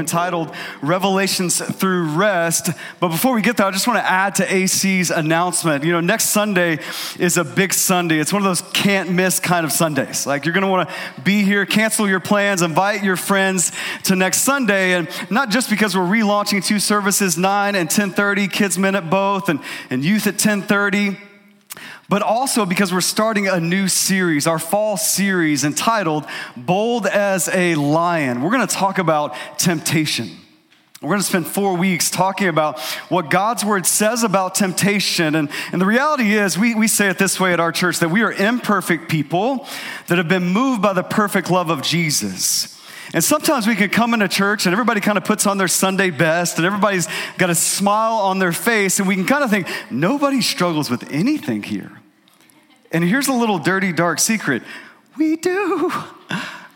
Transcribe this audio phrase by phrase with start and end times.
[0.00, 0.52] entitled
[0.82, 2.70] Revelations Through Rest.
[2.98, 5.84] But before we get there, I just want to add to AC's announcement.
[5.84, 6.80] You know, next Sunday
[7.18, 8.18] is a big Sunday.
[8.18, 10.26] It's one of those can't miss kind of Sundays.
[10.26, 13.70] Like you're going to want to be here, cancel your plans, invite your friends
[14.04, 14.94] to next Sunday.
[14.94, 19.60] And not just because we're relaunching two services, 9 and 1030, kids minute both, and,
[19.90, 21.29] and youth at 1030
[22.08, 27.74] but also because we're starting a new series, our fall series entitled Bold as a
[27.76, 28.42] Lion.
[28.42, 30.30] We're going to talk about temptation.
[31.00, 35.34] We're going to spend four weeks talking about what God's word says about temptation.
[35.34, 38.10] And, and the reality is, we, we say it this way at our church that
[38.10, 39.66] we are imperfect people
[40.08, 42.78] that have been moved by the perfect love of Jesus.
[43.12, 46.10] And sometimes we can come into church and everybody kind of puts on their Sunday
[46.10, 49.68] best and everybody's got a smile on their face, and we can kind of think,
[49.90, 51.90] nobody struggles with anything here.
[52.92, 54.62] And here's a little dirty, dark secret
[55.16, 55.92] we do,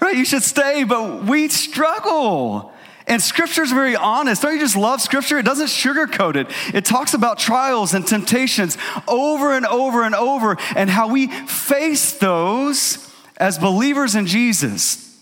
[0.00, 0.16] right?
[0.16, 2.72] You should stay, but we struggle.
[3.06, 4.42] And scripture's very honest.
[4.42, 5.38] Don't you just love scripture?
[5.38, 6.48] It doesn't sugarcoat it.
[6.74, 12.12] It talks about trials and temptations over and over and over and how we face
[12.18, 15.13] those as believers in Jesus.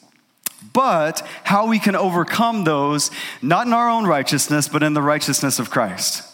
[0.72, 5.58] But how we can overcome those, not in our own righteousness, but in the righteousness
[5.58, 6.28] of Christ.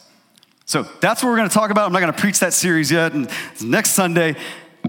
[0.64, 1.86] So that's what we're going to talk about.
[1.86, 3.30] I'm not going to preach that series yet, and
[3.62, 4.36] next Sunday.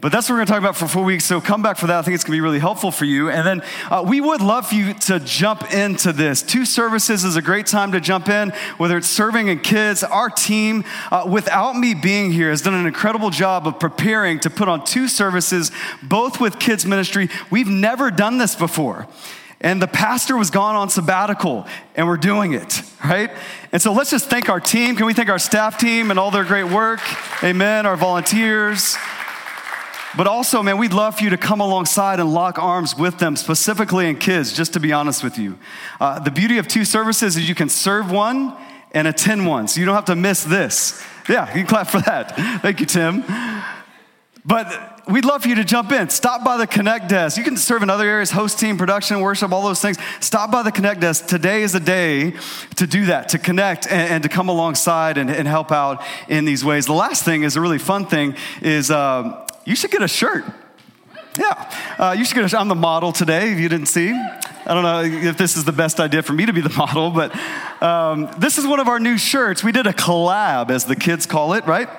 [0.02, 1.26] But that's what we're going to talk about for four weeks.
[1.26, 2.00] So come back for that.
[2.00, 3.30] I think it's going to be really helpful for you.
[3.30, 6.42] And then uh, we would love for you to jump into this.
[6.42, 10.04] Two services is a great time to jump in, whether it's serving in kids.
[10.04, 14.50] Our team, uh, without me being here, has done an incredible job of preparing to
[14.50, 15.72] put on two services,
[16.04, 17.30] both with kids ministry.
[17.50, 19.08] We've never done this before.
[19.62, 23.30] And the pastor was gone on sabbatical, and we're doing it, right?
[23.74, 24.96] And so let's just thank our team.
[24.96, 27.02] Can we thank our staff team and all their great work?
[27.44, 27.86] Amen.
[27.86, 28.96] Our volunteers.
[30.16, 33.36] But also, man, we'd love for you to come alongside and lock arms with them,
[33.36, 35.60] specifically in kids, just to be honest with you.
[36.00, 38.56] Uh, the beauty of two services is you can serve one
[38.92, 41.04] and attend one, so you don't have to miss this.
[41.28, 42.36] Yeah, you can clap for that.
[42.62, 43.24] Thank you, Tim.
[44.46, 46.10] But we'd love for you to jump in.
[46.10, 47.38] Stop by the Connect desk.
[47.38, 49.98] You can serve in other areas, host team, production, worship, all those things.
[50.22, 51.28] Stop by the Connect desk.
[51.28, 52.34] Today is a day
[52.78, 56.46] to do that, to connect and, and to come alongside and, and, help out in
[56.46, 56.86] these ways.
[56.86, 60.46] The last thing is a really fun thing is uh, you should get a shirt.
[61.38, 62.60] Yeah, uh, you should get a shirt.
[62.60, 64.12] I'm the model today, if you didn't see.
[64.12, 67.10] I don't know if this is the best idea for me to be the model,
[67.10, 67.36] but
[67.82, 69.64] um, this is one of our new shirts.
[69.64, 71.90] We did a collab, as the kids call it, right?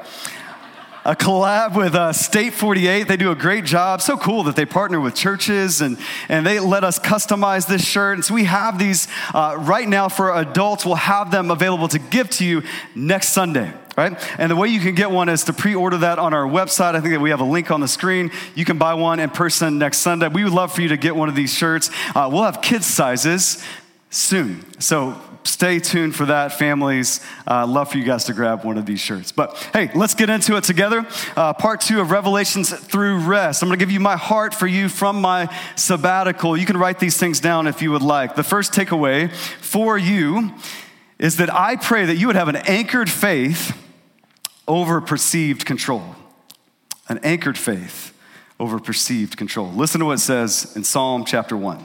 [1.05, 3.09] A collab with uh, State 48.
[3.09, 4.03] They do a great job.
[4.03, 8.19] So cool that they partner with churches and, and they let us customize this shirt.
[8.19, 10.84] And so we have these uh, right now for adults.
[10.84, 12.62] We'll have them available to give to you
[12.94, 13.72] next Sunday.
[13.97, 14.16] Right?
[14.39, 16.94] And the way you can get one is to pre order that on our website.
[16.94, 18.31] I think that we have a link on the screen.
[18.55, 20.28] You can buy one in person next Sunday.
[20.28, 21.91] We would love for you to get one of these shirts.
[22.15, 23.62] Uh, we'll have kids' sizes
[24.09, 24.65] soon.
[24.81, 27.21] So stay tuned for that, families.
[27.47, 29.33] Uh, love for you guys to grab one of these shirts.
[29.33, 31.06] But hey, let's get into it together.
[31.37, 33.62] Uh, part two of Revelations through rest.
[33.62, 36.56] I'm going to give you my heart for you from my sabbatical.
[36.56, 38.34] You can write these things down if you would like.
[38.34, 40.53] The first takeaway for you
[41.19, 43.77] is that I pray that you would have an anchored faith
[44.67, 46.17] over perceived control.
[47.09, 48.17] An anchored faith
[48.59, 49.71] over perceived control.
[49.72, 51.84] Listen to what it says in Psalm chapter 1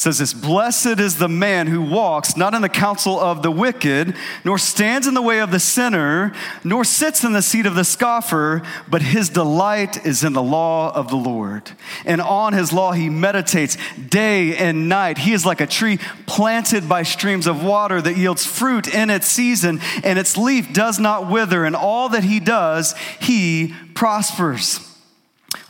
[0.00, 4.16] says this Blessed is the man who walks not in the counsel of the wicked,
[4.46, 6.32] nor stands in the way of the sinner,
[6.64, 10.90] nor sits in the seat of the scoffer, but his delight is in the law
[10.94, 11.72] of the Lord.
[12.06, 15.18] And on his law he meditates day and night.
[15.18, 19.26] He is like a tree planted by streams of water that yields fruit in its
[19.26, 24.89] season, and its leaf does not wither, and all that he does, he prospers.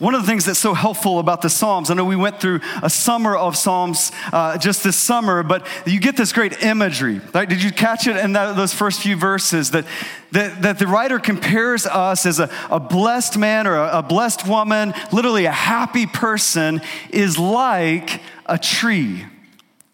[0.01, 2.61] One of the things that's so helpful about the Psalms, I know we went through
[2.83, 7.21] a summer of Psalms uh, just this summer, but you get this great imagery.
[7.35, 7.47] Right?
[7.47, 9.73] Did you catch it in that, those first few verses?
[9.73, 9.85] That,
[10.33, 14.49] that, that the writer compares us as a, a blessed man or a, a blessed
[14.49, 16.81] woman, literally a happy person,
[17.11, 19.27] is like a tree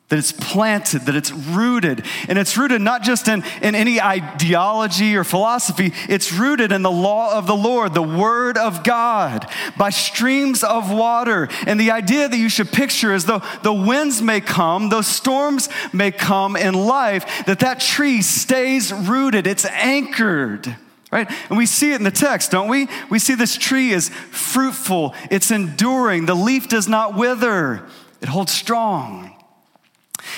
[0.08, 2.04] that it's planted, that it's rooted.
[2.28, 6.90] And it's rooted not just in, in any ideology or philosophy, it's rooted in the
[6.90, 11.48] law of the Lord, the Word of God, by streams of water.
[11.66, 15.68] And the idea that you should picture is though the winds may come, those storms
[15.92, 20.76] may come in life, that that tree stays rooted, it's anchored.
[21.10, 21.28] Right?
[21.48, 22.88] And we see it in the text, don't we?
[23.10, 27.84] We see this tree is fruitful, it's enduring, the leaf does not wither,
[28.20, 29.35] it holds strong.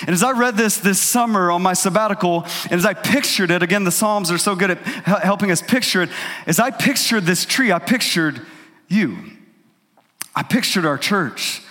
[0.01, 3.63] And as I read this this summer on my sabbatical, and as I pictured it,
[3.63, 6.11] again, the Psalms are so good at helping us picture it.
[6.47, 8.41] As I pictured this tree, I pictured
[8.89, 9.19] you.
[10.35, 11.63] I pictured our church.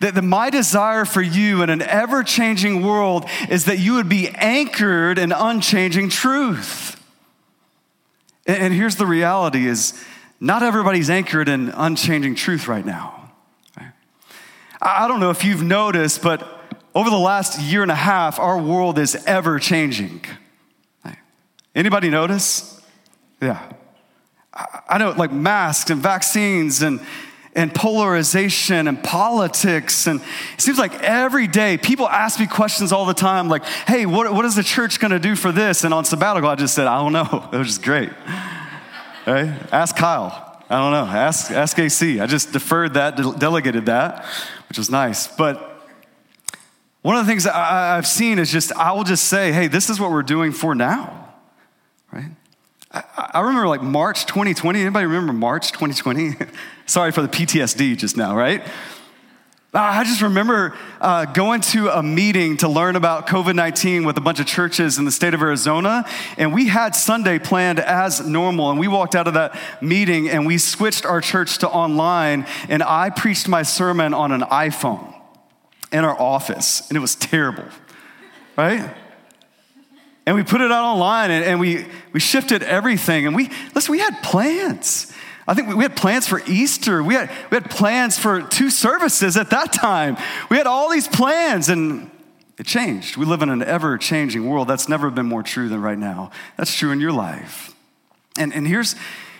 [0.00, 4.08] That, that my desire for you in an ever changing world is that you would
[4.08, 7.02] be anchored in unchanging truth.
[8.46, 10.04] And, and here's the reality is
[10.40, 13.18] not everybody's anchored in unchanging truth right now.
[14.80, 16.57] I don't know if you've noticed, but
[16.94, 20.22] over the last year and a half, our world is ever changing.
[21.74, 22.80] Anybody notice?
[23.40, 23.62] Yeah.
[24.88, 27.00] I know, like masks and vaccines and,
[27.54, 30.06] and polarization and politics.
[30.08, 30.20] And
[30.54, 34.32] it seems like every day people ask me questions all the time, like, hey, what,
[34.32, 35.84] what is the church going to do for this?
[35.84, 37.48] And on sabbatical, I just said, I don't know.
[37.52, 38.10] It was just great.
[39.26, 39.52] Right?
[39.72, 40.62] Ask Kyle.
[40.70, 41.04] I don't know.
[41.04, 42.20] Ask, ask AC.
[42.20, 44.24] I just deferred that, delegated that,
[44.68, 45.28] which was nice.
[45.28, 45.67] But
[47.08, 49.88] one of the things I, have seen is just, I will just say, hey, this
[49.88, 51.32] is what we're doing for now,
[52.12, 52.28] right?
[52.90, 54.78] I, I remember like March 2020.
[54.78, 56.32] Anybody remember March 2020?
[56.86, 58.62] Sorry for the PTSD just now, right?
[59.72, 64.20] I just remember uh, going to a meeting to learn about COVID 19 with a
[64.20, 66.04] bunch of churches in the state of Arizona,
[66.36, 68.70] and we had Sunday planned as normal.
[68.70, 72.82] And we walked out of that meeting and we switched our church to online, and
[72.82, 75.07] I preached my sermon on an iPhone
[75.92, 77.64] in our office, and it was terrible,
[78.56, 78.94] right?
[80.28, 83.26] And we put it out online and, and, we, we shifted everything.
[83.26, 85.10] And we, listen, we had plans.
[85.46, 87.02] I think we had plans for Easter.
[87.02, 90.18] We had, we had plans for two services at that time.
[90.50, 92.10] We had all these plans and
[92.58, 93.16] it changed.
[93.16, 94.68] We live in an ever changing world.
[94.68, 96.30] That's never been more true than right now.
[96.58, 97.74] That's true in your life.
[98.38, 98.96] And, and here's,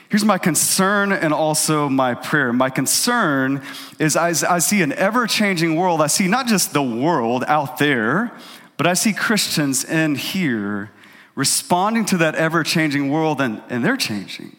[0.08, 2.52] Here's my concern and also my prayer.
[2.52, 3.62] My concern
[3.99, 6.00] is I, I see an ever changing world.
[6.00, 8.32] I see not just the world out there,
[8.78, 10.90] but I see Christians in here
[11.34, 14.58] responding to that ever changing world and, and they're changing.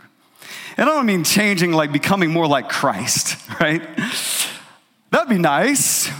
[0.77, 3.81] And I don't mean changing like becoming more like Christ, right?
[5.09, 6.11] That'd be nice.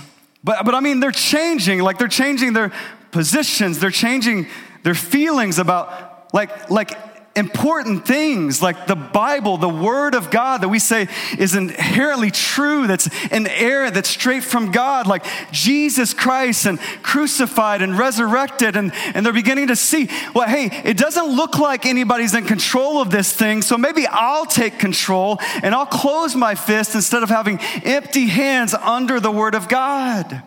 [0.44, 2.72] But, but I mean, they're changing, like they're changing their
[3.12, 4.48] positions, they're changing
[4.84, 6.98] their feelings about like, like
[7.36, 12.88] important things like the Bible, the Word of God that we say is inherently true,
[12.88, 18.76] that's inerrant, that's straight from God, like Jesus Christ and crucified and resurrected.
[18.76, 23.02] And, and they're beginning to see, well, hey, it doesn't look like anybody's in control
[23.02, 27.30] of this thing, so maybe I'll take control and I'll close my fist instead of
[27.30, 30.44] having empty hands under the Word of God.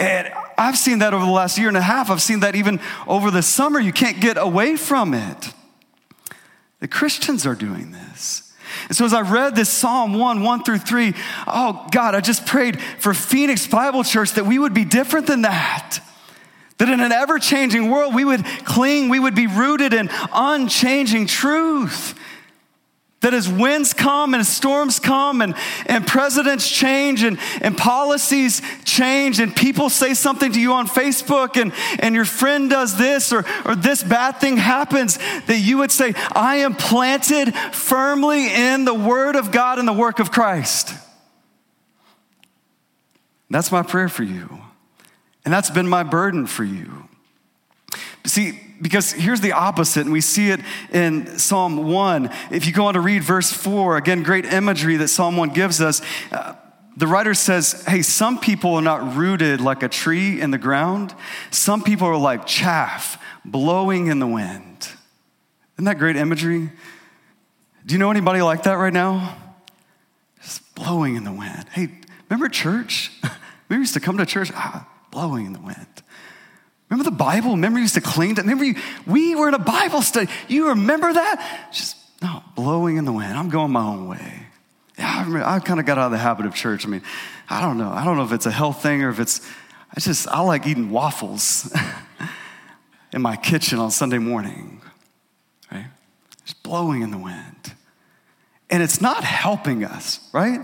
[0.00, 2.10] And I've seen that over the last year and a half.
[2.10, 3.78] I've seen that even over the summer.
[3.78, 5.52] You can't get away from it.
[6.80, 8.50] The Christians are doing this.
[8.88, 11.12] And so as I read this Psalm 1, 1 through 3,
[11.46, 15.42] oh God, I just prayed for Phoenix Bible Church that we would be different than
[15.42, 16.00] that.
[16.78, 21.26] That in an ever changing world, we would cling, we would be rooted in unchanging
[21.26, 22.14] truth.
[23.20, 29.40] That as winds come and storms come and, and presidents change and, and policies change
[29.40, 33.44] and people say something to you on Facebook and, and your friend does this or,
[33.66, 38.94] or this bad thing happens, that you would say, I am planted firmly in the
[38.94, 40.94] Word of God and the work of Christ.
[43.50, 44.60] That's my prayer for you.
[45.44, 47.08] And that's been my burden for you.
[48.24, 50.60] See, because here's the opposite, and we see it
[50.92, 52.30] in Psalm 1.
[52.50, 55.80] If you go on to read verse 4, again, great imagery that Psalm 1 gives
[55.80, 56.00] us.
[56.32, 56.54] Uh,
[56.96, 61.14] the writer says, Hey, some people are not rooted like a tree in the ground,
[61.50, 64.88] some people are like chaff blowing in the wind.
[65.76, 66.70] Isn't that great imagery?
[67.86, 69.36] Do you know anybody like that right now?
[70.42, 71.66] Just blowing in the wind.
[71.72, 71.88] Hey,
[72.28, 73.10] remember church?
[73.68, 75.86] we used to come to church, ah, blowing in the wind.
[76.90, 77.52] Remember the Bible?
[77.52, 78.74] Remember you used to cling to Remember you,
[79.06, 80.30] we were in a Bible study.
[80.48, 81.70] You remember that?
[81.72, 83.32] Just no, blowing in the wind.
[83.32, 84.46] I'm going my own way.
[84.98, 86.84] Yeah, I, I kind of got out of the habit of church.
[86.84, 87.02] I mean,
[87.48, 87.90] I don't know.
[87.90, 89.40] I don't know if it's a health thing or if it's,
[89.96, 91.74] I just, I like eating waffles
[93.12, 94.82] in my kitchen on Sunday morning,
[95.72, 95.86] right?
[96.44, 97.72] Just blowing in the wind.
[98.68, 100.60] And it's not helping us, right?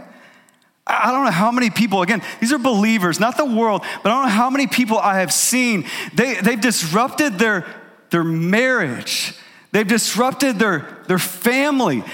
[0.86, 4.14] I don't know how many people, again, these are believers, not the world, but I
[4.14, 5.84] don't know how many people I have seen.
[6.14, 7.66] They, they've disrupted their,
[8.10, 9.34] their marriage,
[9.72, 12.04] they've disrupted their, their family.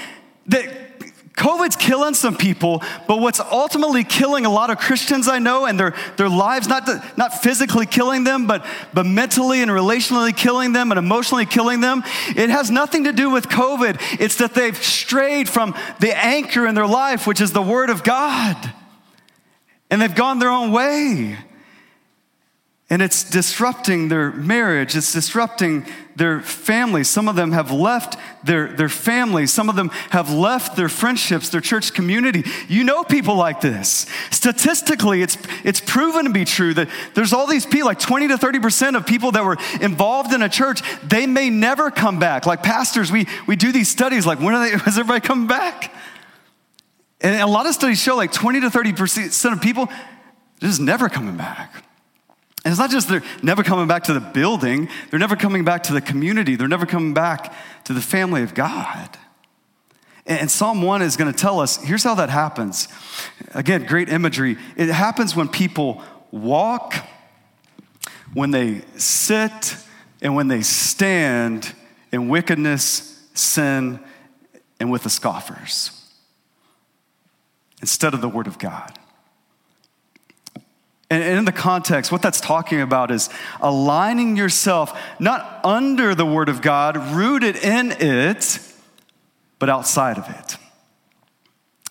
[0.46, 0.81] That
[1.34, 5.80] COVID's killing some people, but what's ultimately killing a lot of Christians I know and
[5.80, 10.72] their, their lives, not, to, not physically killing them, but, but mentally and relationally killing
[10.72, 12.02] them and emotionally killing them,
[12.36, 14.20] it has nothing to do with COVID.
[14.20, 18.04] It's that they've strayed from the anchor in their life, which is the Word of
[18.04, 18.72] God.
[19.90, 21.38] And they've gone their own way.
[22.92, 27.08] And it's disrupting their marriage, it's disrupting their families.
[27.08, 31.48] Some of them have left their, their families, some of them have left their friendships,
[31.48, 32.44] their church community.
[32.68, 34.06] You know people like this.
[34.30, 38.36] Statistically, it's, it's proven to be true that there's all these people, like 20 to
[38.36, 42.44] 30% of people that were involved in a church, they may never come back.
[42.44, 45.94] Like pastors, we, we do these studies like, when are they, is everybody coming back?
[47.22, 49.88] And a lot of studies show like 20 to 30% of people,
[50.60, 51.86] just never coming back.
[52.64, 55.82] And it's not just they're never coming back to the building, they're never coming back
[55.84, 57.54] to the community, they're never coming back
[57.84, 59.18] to the family of God.
[60.26, 62.86] And Psalm 1 is going to tell us here's how that happens.
[63.54, 64.56] Again, great imagery.
[64.76, 66.94] It happens when people walk,
[68.32, 69.76] when they sit,
[70.20, 71.74] and when they stand
[72.12, 73.98] in wickedness, sin,
[74.78, 75.90] and with the scoffers
[77.80, 78.98] instead of the Word of God.
[81.12, 83.28] And in the context, what that's talking about is
[83.60, 88.58] aligning yourself not under the Word of God, rooted in it,
[89.58, 90.56] but outside of it.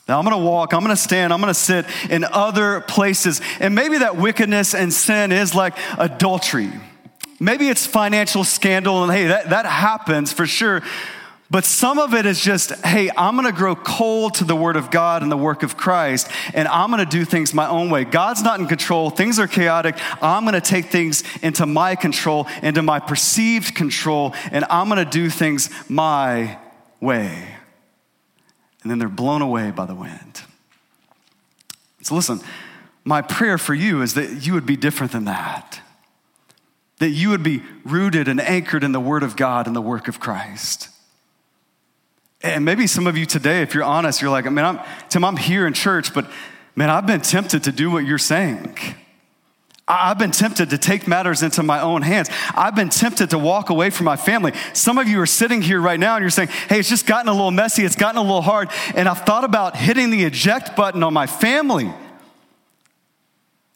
[0.07, 3.41] Now, I'm gonna walk, I'm gonna stand, I'm gonna sit in other places.
[3.59, 6.71] And maybe that wickedness and sin is like adultery.
[7.39, 10.81] Maybe it's financial scandal, and hey, that, that happens for sure.
[11.51, 14.89] But some of it is just, hey, I'm gonna grow cold to the word of
[14.89, 18.05] God and the work of Christ, and I'm gonna do things my own way.
[18.05, 19.97] God's not in control, things are chaotic.
[20.23, 25.29] I'm gonna take things into my control, into my perceived control, and I'm gonna do
[25.29, 26.57] things my
[27.01, 27.57] way.
[28.81, 30.43] And then they're blown away by the wind.
[32.01, 32.39] So listen,
[33.03, 35.81] my prayer for you is that you would be different than that.
[36.99, 40.07] That you would be rooted and anchored in the Word of God and the work
[40.07, 40.87] of Christ.
[42.43, 44.79] And maybe some of you today, if you're honest, you're like, man, I'm,
[45.09, 46.29] Tim, I'm here in church, but
[46.75, 48.75] man, I've been tempted to do what you're saying.
[49.87, 52.29] I've been tempted to take matters into my own hands.
[52.55, 54.53] I've been tempted to walk away from my family.
[54.73, 57.27] Some of you are sitting here right now and you're saying, hey, it's just gotten
[57.27, 60.75] a little messy, it's gotten a little hard, and I've thought about hitting the eject
[60.75, 61.91] button on my family.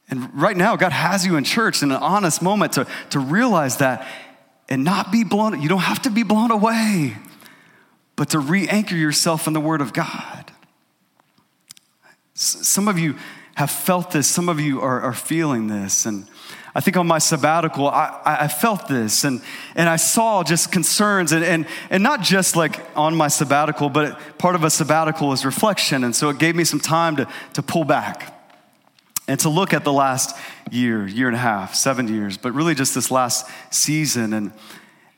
[0.10, 3.77] And right now, God has you in church in an honest moment to, to realize
[3.77, 4.07] that
[4.69, 7.15] and not be blown, you don't have to be blown away
[8.15, 10.51] but to re anchor yourself in the Word of God.
[12.34, 13.15] Some of you
[13.55, 16.05] have felt this, some of you are, are feeling this.
[16.05, 16.27] And
[16.74, 19.41] I think on my sabbatical, I, I felt this and,
[19.75, 24.19] and I saw just concerns, and, and, and not just like on my sabbatical, but
[24.38, 26.03] part of a sabbatical is reflection.
[26.03, 28.34] And so it gave me some time to, to pull back
[29.27, 30.38] and to look at the last
[30.69, 34.34] year, year and a half, seven years, but really just this last season.
[34.34, 34.51] And,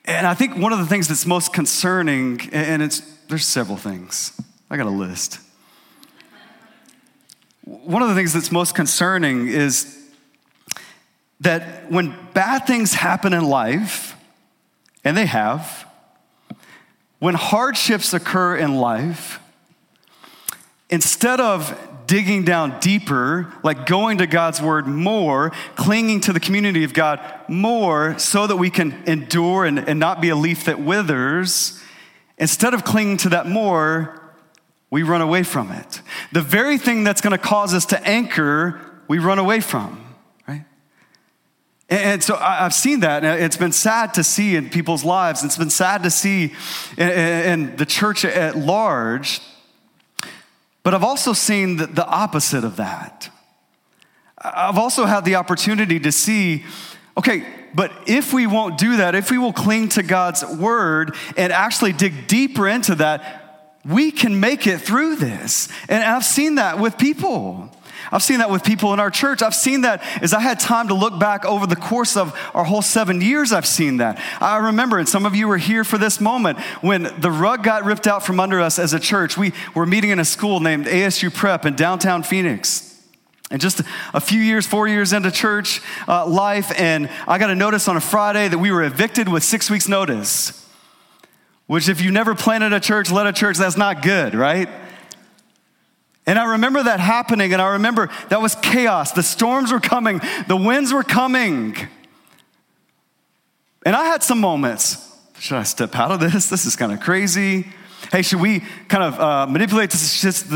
[0.08, 4.32] and I think one of the things that's most concerning, and it's there's several things.
[4.70, 5.40] I got a list.
[7.66, 9.94] One of the things that's most concerning is
[11.42, 14.16] that when bad things happen in life,
[15.04, 15.86] and they have,
[17.20, 19.40] when hardships occur in life,
[20.90, 26.84] instead of digging down deeper, like going to God's word more, clinging to the community
[26.84, 30.80] of God more, so that we can endure and, and not be a leaf that
[30.80, 31.80] withers,
[32.38, 34.24] instead of clinging to that more,
[34.90, 36.02] we run away from it.
[36.32, 40.16] The very thing that's going to cause us to anchor, we run away from.
[40.48, 40.64] right?
[41.90, 43.24] And so I've seen that.
[43.26, 45.44] It's been sad to see in people's lives.
[45.44, 46.54] It's been sad to see
[46.98, 49.42] in the church at large
[50.88, 53.30] but I've also seen the, the opposite of that.
[54.38, 56.64] I've also had the opportunity to see
[57.18, 61.52] okay, but if we won't do that, if we will cling to God's word and
[61.52, 65.68] actually dig deeper into that, we can make it through this.
[65.90, 67.70] And I've seen that with people.
[68.12, 69.42] I've seen that with people in our church.
[69.42, 72.64] I've seen that as I had time to look back over the course of our
[72.64, 74.22] whole seven years, I've seen that.
[74.42, 77.84] I remember, and some of you were here for this moment, when the rug got
[77.84, 79.38] ripped out from under us as a church.
[79.38, 82.88] We were meeting in a school named ASU Prep in downtown Phoenix.
[83.50, 83.82] And just
[84.14, 87.96] a few years, four years into church uh, life, and I got a notice on
[87.96, 90.66] a Friday that we were evicted with six weeks' notice.
[91.66, 94.70] Which, if you never planted a church, led a church, that's not good, right?
[96.28, 99.14] And I remember that happening, and I remember that was chaos.
[99.14, 101.76] The storms were coming, the winds were coming.
[103.86, 105.04] And I had some moments.
[105.40, 106.50] Should I step out of this?
[106.50, 107.68] This is kind of crazy.
[108.12, 109.98] Hey, should we kind of uh, manipulate the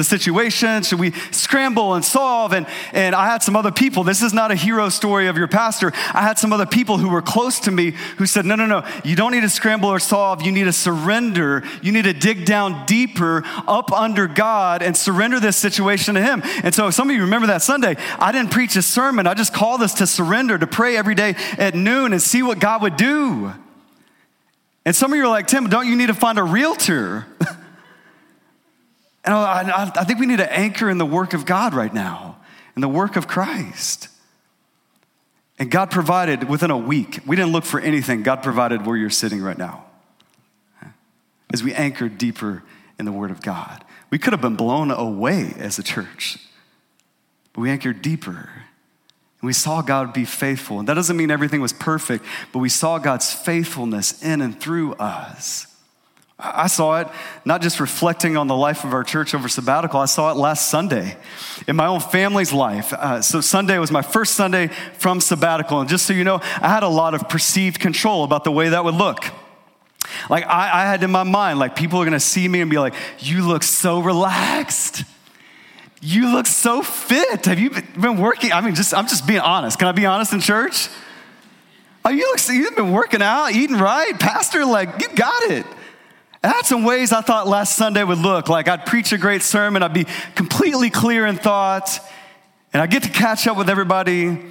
[0.03, 0.83] situation?
[0.83, 2.53] Should we scramble and solve?
[2.53, 5.47] And, and I had some other people, this is not a hero story of your
[5.47, 5.91] pastor.
[6.13, 8.87] I had some other people who were close to me who said, no, no, no,
[9.03, 10.41] you don't need to scramble or solve.
[10.41, 11.63] You need to surrender.
[11.81, 16.41] You need to dig down deeper up under God and surrender this situation to Him.
[16.63, 19.27] And so some of you remember that Sunday, I didn't preach a sermon.
[19.27, 22.59] I just called us to surrender, to pray every day at noon and see what
[22.59, 23.53] God would do.
[24.85, 27.27] And some of you are like, Tim, don't you need to find a realtor?
[29.23, 32.37] and I, I, think we need to anchor in the work of God right now,
[32.75, 34.07] in the work of Christ.
[35.59, 37.19] And God provided within a week.
[37.27, 38.23] We didn't look for anything.
[38.23, 39.85] God provided where you're sitting right now.
[41.53, 42.63] As we anchor deeper
[42.97, 46.39] in the Word of God, we could have been blown away as a church,
[47.53, 48.49] but we anchored deeper
[49.41, 50.79] and we saw God be faithful.
[50.79, 54.93] And that doesn't mean everything was perfect, but we saw God's faithfulness in and through
[54.93, 55.67] us.
[56.43, 57.07] I saw it
[57.45, 60.69] not just reflecting on the life of our church over sabbatical, I saw it last
[60.69, 61.17] Sunday
[61.67, 62.93] in my own family's life.
[62.93, 64.67] Uh, so, Sunday was my first Sunday
[64.97, 65.79] from sabbatical.
[65.79, 68.69] And just so you know, I had a lot of perceived control about the way
[68.69, 69.25] that would look.
[70.29, 72.79] Like, I, I had in my mind, like, people are gonna see me and be
[72.79, 75.03] like, You look so relaxed.
[76.01, 77.45] You look so fit.
[77.45, 78.51] Have you been working?
[78.51, 79.77] I mean, just I'm just being honest.
[79.77, 80.89] Can I be honest in church?
[82.03, 84.65] Oh, you look, you've been working out, eating right, Pastor.
[84.65, 85.65] Like you got it.
[86.43, 88.49] And that's some ways I thought last Sunday would look.
[88.49, 91.99] Like I'd preach a great sermon, I'd be completely clear in thought,
[92.73, 94.41] and I get to catch up with everybody.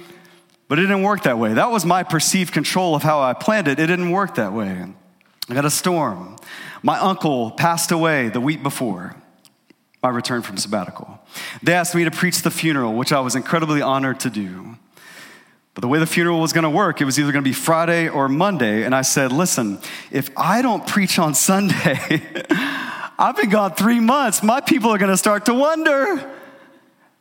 [0.69, 1.55] But it didn't work that way.
[1.55, 3.77] That was my perceived control of how I planned it.
[3.77, 4.85] It didn't work that way.
[5.49, 6.37] I got a storm.
[6.81, 9.20] My uncle passed away the week before
[10.01, 11.19] my return from sabbatical.
[11.61, 14.77] They asked me to preach the funeral, which I was incredibly honored to do.
[15.73, 17.53] But the way the funeral was going to work, it was either going to be
[17.53, 18.83] Friday or Monday.
[18.83, 19.79] And I said, listen,
[20.11, 24.43] if I don't preach on Sunday, I've been gone three months.
[24.43, 26.29] My people are going to start to wonder.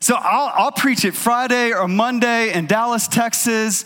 [0.01, 3.85] So I'll, I'll preach it Friday or Monday in Dallas, Texas.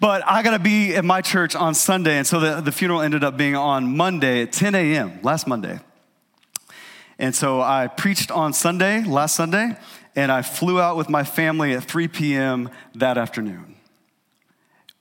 [0.00, 2.18] But I got to be at my church on Sunday.
[2.18, 5.78] And so the, the funeral ended up being on Monday at 10 a.m., last Monday.
[7.20, 9.76] And so I preached on Sunday, last Sunday,
[10.16, 12.70] and I flew out with my family at 3 p.m.
[12.94, 13.76] that afternoon.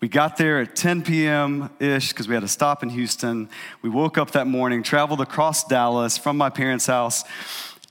[0.01, 1.69] We got there at 10 p.m.
[1.79, 3.47] ish because we had to stop in Houston.
[3.81, 7.23] We woke up that morning, traveled across Dallas from my parents' house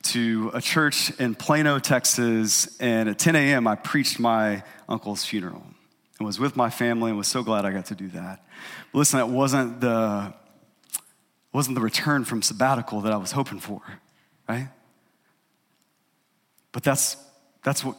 [0.02, 3.66] to a church in Plano, Texas, and at 10 a.m.
[3.66, 5.64] I preached my uncle's funeral
[6.18, 8.44] and was with my family and was so glad I got to do that.
[8.92, 10.34] But listen, it wasn't the
[11.50, 13.80] wasn't the return from sabbatical that I was hoping for
[14.48, 14.68] right?
[16.72, 17.16] But that's,
[17.62, 17.96] that's what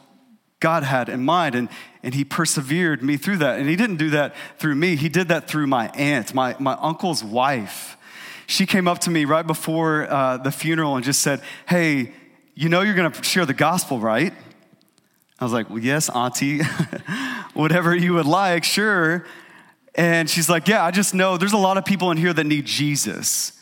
[0.58, 1.68] God had in mind, and,
[2.02, 3.58] and He persevered me through that.
[3.58, 6.76] And He didn't do that through me, He did that through my aunt, my, my
[6.80, 7.96] uncle's wife.
[8.46, 12.12] She came up to me right before uh, the funeral and just said, Hey,
[12.54, 14.34] you know you're gonna share the gospel, right?
[15.38, 16.60] I was like, Well, yes, Auntie,
[17.54, 19.24] whatever you would like, sure.
[19.94, 22.44] And she's like, Yeah, I just know there's a lot of people in here that
[22.44, 23.52] need Jesus.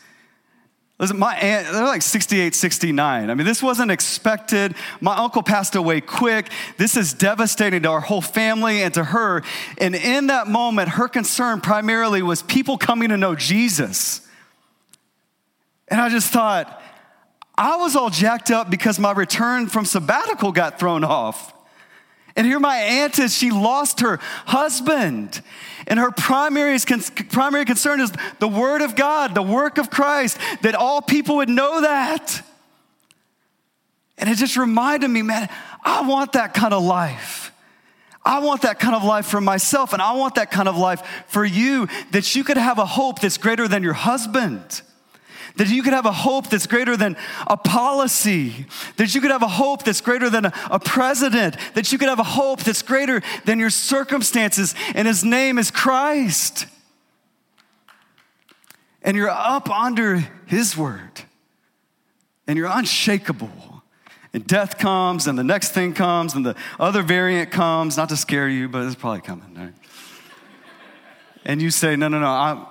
[0.99, 3.29] Listen, my aunt, they're like 68, 69.
[3.29, 4.75] I mean, this wasn't expected.
[4.99, 6.49] My uncle passed away quick.
[6.75, 9.41] This is devastating to our whole family and to her.
[9.77, 14.27] And in that moment, her concern primarily was people coming to know Jesus.
[15.87, 16.81] And I just thought,
[17.57, 21.53] I was all jacked up because my return from sabbatical got thrown off.
[22.39, 25.41] And here my aunt is, she lost her husband.
[25.87, 26.77] And her primary,
[27.27, 31.49] primary concern is the Word of God, the work of Christ, that all people would
[31.49, 32.41] know that.
[34.17, 35.49] And it just reminded me, man,
[35.83, 37.51] I want that kind of life.
[38.23, 41.03] I want that kind of life for myself, and I want that kind of life
[41.27, 44.81] for you, that you could have a hope that's greater than your husband
[45.59, 49.43] that you could have a hope that's greater than a policy, that you could have
[49.43, 52.81] a hope that's greater than a, a, president, that you could have a hope that's
[52.81, 56.65] greater than your circumstances, and his name is Christ.
[59.01, 61.23] And you're up under his word,
[62.47, 63.83] and you're unshakable.
[64.33, 68.15] And death comes, and the next thing comes, and the other variant comes, not to
[68.15, 69.73] scare you, but it's probably coming, right?
[71.43, 72.65] And you say, No, no, no, I'm,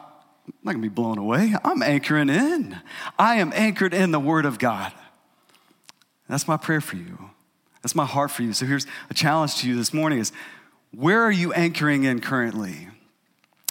[0.48, 1.54] I'm not gonna be blown away.
[1.62, 2.80] I'm anchoring in.
[3.18, 4.92] I am anchored in the Word of God.
[6.28, 7.30] That's my prayer for you.
[7.82, 8.52] That's my heart for you.
[8.52, 10.32] So here's a challenge to you this morning is
[10.94, 12.88] where are you anchoring in currently?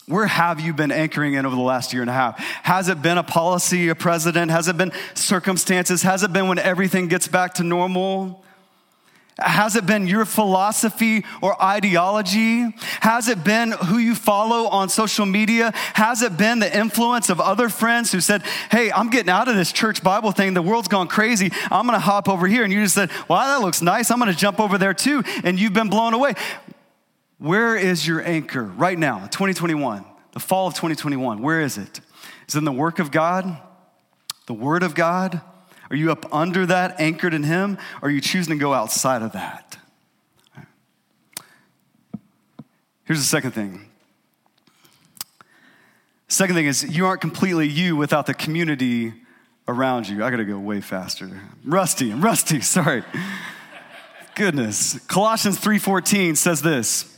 [0.08, 2.40] Where have you been anchoring in over the last year and a half?
[2.64, 4.52] Has it been a policy, a president?
[4.52, 6.04] Has it been circumstances?
[6.04, 8.46] Has it been when everything gets back to normal?
[9.40, 12.74] Has it been your philosophy or ideology?
[13.02, 15.72] Has it been who you follow on social media?
[15.94, 19.56] Has it been the influence of other friends who said, Hey, I'm getting out of
[19.56, 20.56] this church Bible thing.
[20.56, 21.52] The world's gone crazy.
[21.70, 22.64] I'm going to hop over here.
[22.64, 24.10] And you just said, Wow, that looks nice.
[24.10, 25.24] I'm going to jump over there too.
[25.44, 26.34] And you've been blown away.
[27.38, 31.44] Where is your anchor right now, 2021, the fall of 2021?
[31.44, 32.02] Where is it?
[32.48, 33.58] Is it in the work of God,
[34.48, 35.42] the Word of God?
[35.90, 37.78] Are you up under that, anchored in Him?
[38.02, 39.78] Or are you choosing to go outside of that?
[43.06, 43.90] Here's the second thing.
[46.28, 49.14] Second thing is, you aren't completely you without the community
[49.68, 50.24] around you.
[50.26, 51.30] I gotta go way faster.
[51.64, 53.04] Rusty, I'm rusty, sorry.
[54.36, 55.00] Goodness.
[55.08, 57.17] Colossians 3:14 says this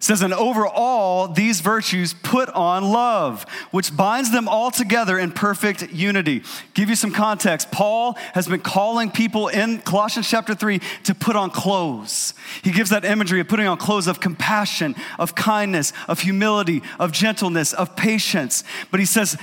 [0.00, 5.30] says, and over all these virtues put on love, which binds them all together in
[5.30, 6.42] perfect unity.
[6.72, 7.70] Give you some context.
[7.70, 12.32] Paul has been calling people in Colossians chapter 3 to put on clothes.
[12.62, 17.12] He gives that imagery of putting on clothes of compassion, of kindness, of humility, of
[17.12, 18.64] gentleness, of patience.
[18.90, 19.36] But he says,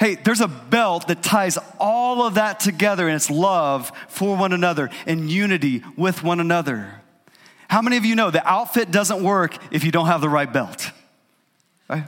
[0.00, 4.52] hey, there's a belt that ties all of that together, and it's love for one
[4.52, 6.99] another and unity with one another.
[7.70, 10.52] How many of you know the outfit doesn't work if you don't have the right
[10.52, 10.90] belt?
[11.88, 12.02] Right?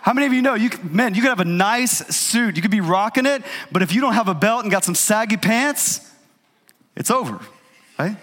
[0.00, 2.70] How many of you know you man, you could have a nice suit, you could
[2.70, 6.10] be rocking it, but if you don't have a belt and got some saggy pants,
[6.96, 7.38] it's over,
[7.98, 8.16] right?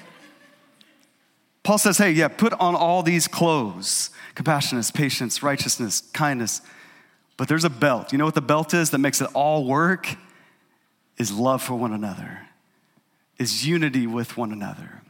[1.62, 6.62] Paul says, hey, yeah, put on all these clothes compassionate, patience, righteousness, kindness.
[7.38, 8.12] But there's a belt.
[8.12, 10.16] You know what the belt is that makes it all work?
[11.20, 12.48] Is love for one another,
[13.38, 15.04] is unity with one another.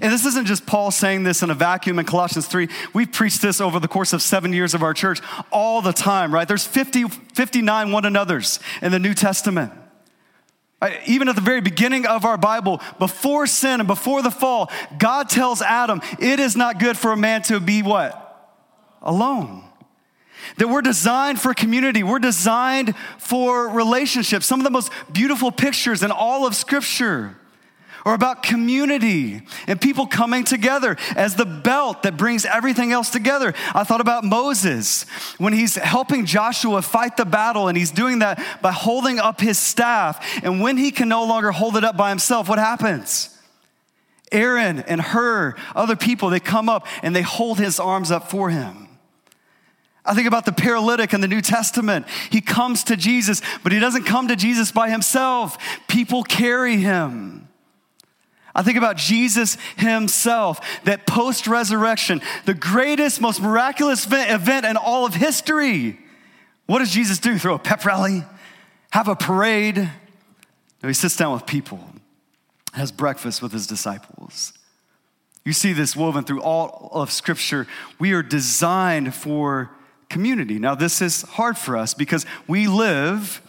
[0.00, 2.68] And this isn't just Paul saying this in a vacuum in Colossians 3.
[2.94, 6.32] We've preached this over the course of seven years of our church all the time,
[6.32, 6.48] right?
[6.48, 9.72] There's 50, 59 one another's in the New Testament.
[11.06, 15.28] Even at the very beginning of our Bible, before sin and before the fall, God
[15.28, 18.22] tells Adam, it is not good for a man to be what?
[19.02, 19.64] Alone.
[20.58, 22.02] That we're designed for community.
[22.02, 24.46] We're designed for relationships.
[24.46, 27.36] Some of the most beautiful pictures in all of Scripture
[28.06, 33.52] or about community and people coming together as the belt that brings everything else together.
[33.74, 35.02] I thought about Moses
[35.38, 39.58] when he's helping Joshua fight the battle and he's doing that by holding up his
[39.58, 40.24] staff.
[40.44, 43.36] And when he can no longer hold it up by himself, what happens?
[44.30, 48.50] Aaron and Hur, other people, they come up and they hold his arms up for
[48.50, 48.86] him.
[50.04, 52.06] I think about the paralytic in the New Testament.
[52.30, 55.58] He comes to Jesus, but he doesn't come to Jesus by himself.
[55.88, 57.45] People carry him.
[58.56, 65.04] I think about Jesus himself, that post resurrection, the greatest, most miraculous event in all
[65.04, 65.98] of history.
[66.64, 67.38] What does Jesus do?
[67.38, 68.24] Throw a pep rally?
[68.90, 69.76] Have a parade?
[69.76, 71.80] No, he sits down with people,
[72.72, 74.54] has breakfast with his disciples.
[75.44, 77.66] You see this woven through all of Scripture.
[77.98, 79.70] We are designed for
[80.08, 80.58] community.
[80.58, 83.42] Now, this is hard for us because we live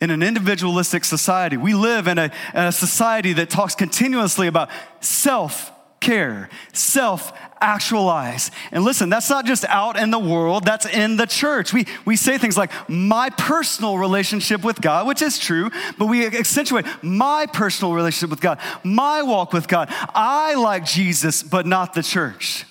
[0.00, 1.56] in an individualistic society.
[1.56, 8.50] We live in a, a society that talks continuously about self care, self actualize.
[8.72, 11.74] And listen, that's not just out in the world, that's in the church.
[11.74, 16.26] We, we say things like, my personal relationship with God, which is true, but we
[16.26, 19.88] accentuate my personal relationship with God, my walk with God.
[20.14, 22.64] I like Jesus, but not the church,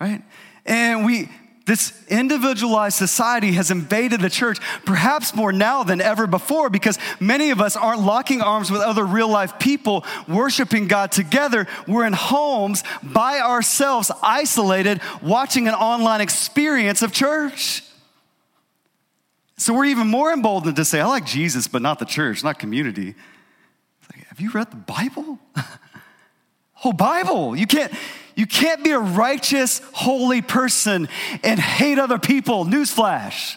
[0.00, 0.22] right?
[0.66, 1.28] And we,
[1.66, 7.50] this individualized society has invaded the church, perhaps more now than ever before, because many
[7.50, 11.66] of us aren't locking arms with other real life people worshiping God together.
[11.86, 17.84] We're in homes by ourselves, isolated, watching an online experience of church.
[19.56, 22.58] So we're even more emboldened to say, I like Jesus, but not the church, not
[22.58, 23.14] community.
[24.10, 25.38] Like, have you read the Bible?
[26.72, 27.54] Whole oh, Bible.
[27.54, 27.92] You can't
[28.40, 31.10] you can't be a righteous, holy person
[31.44, 32.64] and hate other people.
[32.64, 33.56] Newsflash.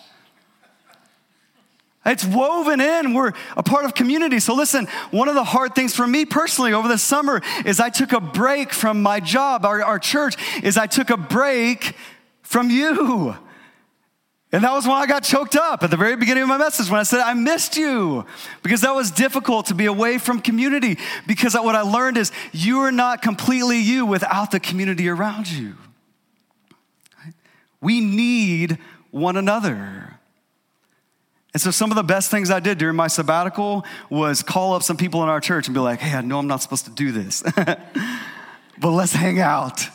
[2.05, 3.13] It's woven in.
[3.13, 4.41] We're a part of community.
[4.41, 7.89] So, listen, one of the hard things for me personally over the summer is I
[7.91, 11.95] took a break from my job, our, our church, is I took a break
[12.41, 13.37] from you.
[14.53, 16.87] And that was why I got choked up at the very beginning of my message
[16.87, 18.23] when I said, I missed you.
[18.61, 20.99] Because that was difficult to be away from community.
[21.25, 25.73] Because what I learned is you are not completely you without the community around you.
[27.81, 28.77] We need
[29.09, 30.19] one another.
[31.53, 34.83] And so, some of the best things I did during my sabbatical was call up
[34.83, 36.91] some people in our church and be like, hey, I know I'm not supposed to
[36.91, 39.87] do this, but let's hang out.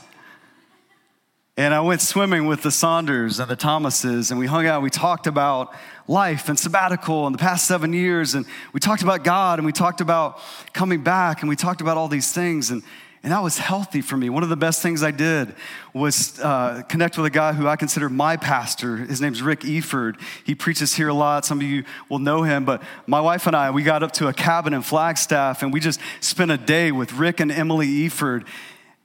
[1.58, 4.80] And I went swimming with the Saunders and the Thomases, and we hung out.
[4.80, 5.74] We talked about
[6.06, 9.72] life and sabbatical and the past seven years, and we talked about God, and we
[9.72, 10.40] talked about
[10.72, 12.70] coming back, and we talked about all these things.
[12.70, 12.84] And,
[13.24, 14.30] and that was healthy for me.
[14.30, 15.52] One of the best things I did
[15.92, 18.98] was uh, connect with a guy who I consider my pastor.
[18.98, 20.20] His name's Rick Eford.
[20.44, 21.44] He preaches here a lot.
[21.44, 22.66] Some of you will know him.
[22.66, 25.80] But my wife and I, we got up to a cabin in Flagstaff, and we
[25.80, 28.46] just spent a day with Rick and Emily Eford.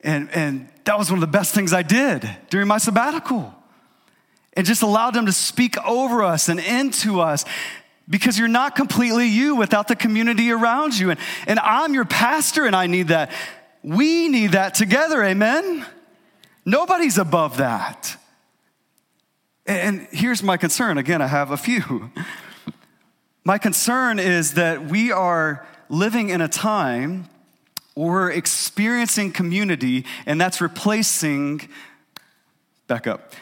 [0.04, 3.54] And, and that was one of the best things I did during my sabbatical.
[4.56, 7.46] And just allowed them to speak over us and into us
[8.08, 11.10] because you're not completely you without the community around you.
[11.10, 13.32] And, and I'm your pastor and I need that.
[13.82, 15.86] We need that together, amen?
[16.66, 18.18] Nobody's above that.
[19.66, 22.12] And here's my concern again, I have a few.
[23.46, 27.28] My concern is that we are living in a time
[27.95, 31.69] we're experiencing community, and that's replacing,
[32.88, 33.34] back up,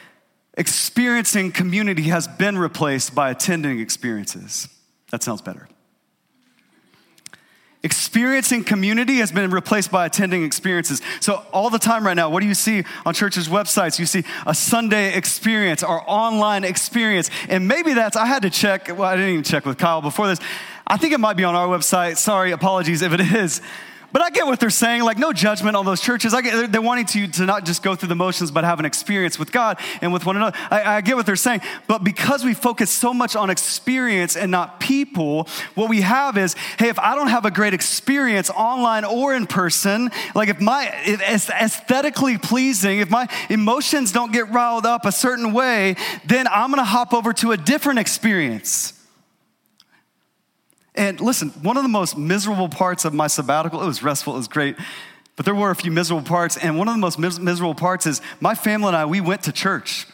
[0.55, 4.67] experiencing community has been replaced by attending experiences.
[5.11, 5.67] That sounds better.
[7.83, 11.01] Experiencing community has been replaced by attending experiences.
[11.19, 13.97] So, all the time right now, what do you see on churches' websites?
[13.97, 17.31] You see a Sunday experience or online experience.
[17.49, 20.27] And maybe that's, I had to check, well, I didn't even check with Kyle before
[20.27, 20.39] this.
[20.85, 22.17] I think it might be on our website.
[22.17, 23.61] Sorry, apologies if it is.
[24.11, 26.33] But I get what they're saying, like no judgment on those churches.
[26.33, 28.85] I get, they're wanting to, to not just go through the motions, but have an
[28.85, 30.57] experience with God and with one another.
[30.69, 31.61] I, I get what they're saying.
[31.87, 36.55] But because we focus so much on experience and not people, what we have is,
[36.77, 40.93] hey, if I don't have a great experience online or in person, like if my,
[41.05, 45.95] if aesthetically pleasing, if my emotions don't get riled up a certain way,
[46.25, 48.93] then I'm gonna hop over to a different experience.
[50.95, 54.37] And listen, one of the most miserable parts of my sabbatical, it was restful, it
[54.37, 54.75] was great,
[55.35, 56.57] but there were a few miserable parts.
[56.57, 59.43] And one of the most mis- miserable parts is my family and I, we went
[59.43, 60.07] to church.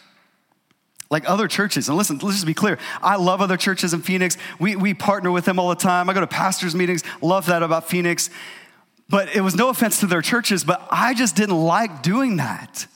[1.09, 1.87] Like other churches.
[1.87, 2.77] And listen, let's just be clear.
[3.01, 4.37] I love other churches in Phoenix.
[4.59, 6.09] We, we partner with them all the time.
[6.09, 8.29] I go to pastors' meetings, love that about Phoenix.
[9.09, 12.87] But it was no offense to their churches, but I just didn't like doing that.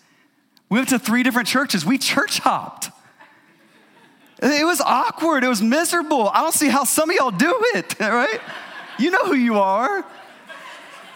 [0.70, 1.86] We went to three different churches.
[1.86, 2.89] We church hopped.
[4.41, 5.43] It was awkward.
[5.43, 6.30] It was miserable.
[6.30, 8.39] I don't see how some of y'all do it, right?
[8.97, 10.04] You know who you are.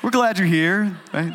[0.03, 1.33] We're glad you're here, right?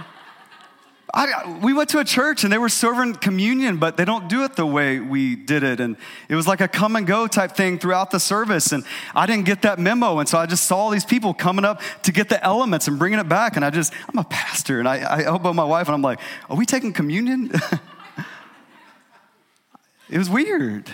[1.13, 4.45] I, we went to a church and they were serving communion, but they don't do
[4.45, 5.81] it the way we did it.
[5.81, 5.97] And
[6.29, 8.71] it was like a come and go type thing throughout the service.
[8.71, 10.21] And I didn't get that memo.
[10.21, 13.19] And so I just saw these people coming up to get the elements and bringing
[13.19, 13.57] it back.
[13.57, 14.79] And I just, I'm a pastor.
[14.79, 17.51] And I, I elbow my wife and I'm like, are we taking communion?
[20.09, 20.89] it was weird.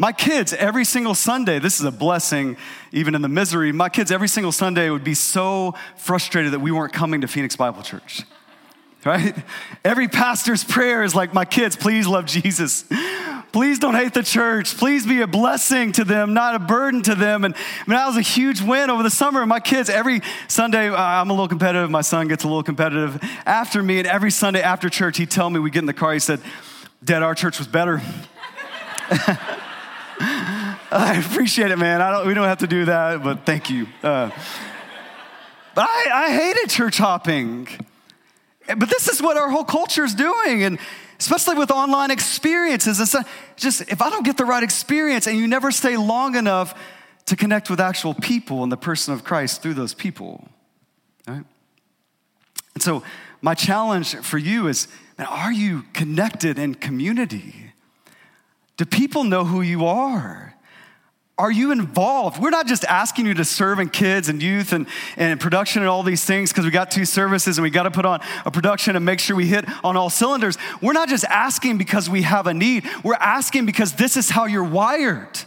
[0.00, 2.56] My kids, every single Sunday, this is a blessing,
[2.90, 3.70] even in the misery.
[3.70, 7.54] My kids, every single Sunday, would be so frustrated that we weren't coming to Phoenix
[7.54, 8.22] Bible Church,
[9.04, 9.36] right?
[9.84, 12.86] Every pastor's prayer is like, My kids, please love Jesus.
[13.52, 14.74] Please don't hate the church.
[14.78, 17.44] Please be a blessing to them, not a burden to them.
[17.44, 19.44] And I mean, that was a huge win over the summer.
[19.44, 21.90] My kids, every Sunday, uh, I'm a little competitive.
[21.90, 23.98] My son gets a little competitive after me.
[23.98, 26.40] And every Sunday after church, he'd tell me, we get in the car, he said,
[27.04, 28.00] Dad, our church was better.
[30.92, 32.02] I appreciate it, man.
[32.02, 33.86] I don't, we don't have to do that, but thank you.
[34.02, 34.30] Uh,
[35.74, 37.68] but I, I hated church hopping.
[38.66, 40.78] But this is what our whole culture is doing, and
[41.18, 42.98] especially with online experiences.
[43.00, 46.36] And It's just if I don't get the right experience, and you never stay long
[46.36, 46.78] enough
[47.24, 50.46] to connect with actual people and the person of Christ through those people,
[51.26, 51.44] right?
[52.74, 53.02] And so,
[53.40, 57.69] my challenge for you is: man, are you connected in community?
[58.80, 60.54] Do people know who you are?
[61.36, 62.40] Are you involved?
[62.40, 64.86] We're not just asking you to serve in kids and youth and,
[65.18, 67.90] and production and all these things because we got two services and we got to
[67.90, 70.56] put on a production and make sure we hit on all cylinders.
[70.80, 74.46] We're not just asking because we have a need, we're asking because this is how
[74.46, 75.38] you're wired.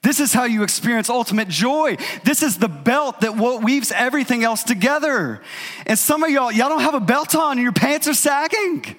[0.00, 1.98] This is how you experience ultimate joy.
[2.24, 5.42] This is the belt that weaves everything else together.
[5.84, 8.96] And some of y'all, y'all don't have a belt on and your pants are sagging.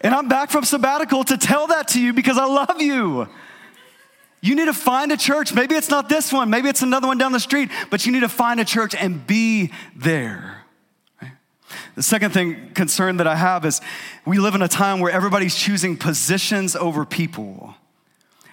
[0.00, 3.28] And I'm back from sabbatical to tell that to you because I love you.
[4.40, 5.52] You need to find a church.
[5.52, 8.20] Maybe it's not this one, maybe it's another one down the street, but you need
[8.20, 10.64] to find a church and be there.
[11.96, 13.80] The second thing, concern that I have is
[14.24, 17.74] we live in a time where everybody's choosing positions over people.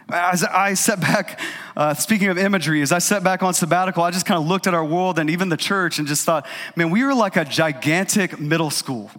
[0.10, 1.40] As I sat back,
[1.78, 4.68] uh, speaking of imagery, as I sat back on sabbatical, I just kind of looked
[4.68, 7.46] at our world and even the church and just thought, man, we were like a
[7.46, 9.10] gigantic middle school.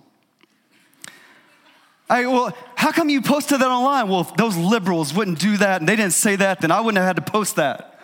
[2.09, 4.09] I, well, how come you posted that online?
[4.09, 6.99] Well, if those liberals wouldn't do that and they didn't say that, then I wouldn't
[6.99, 7.97] have had to post that.